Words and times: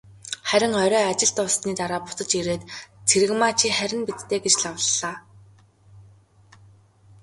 Харин 0.49 0.73
орой 0.83 1.05
ажил 1.11 1.31
дууссаны 1.35 1.71
дараа 1.79 2.01
буцаж 2.05 2.31
ирээд, 2.39 2.63
"Цэрэгмаа 3.07 3.51
чи 3.59 3.67
харина 3.77 4.03
биз 4.07 4.19
дээ" 4.29 4.39
гэж 4.45 4.55
лавлалаа. 4.63 5.17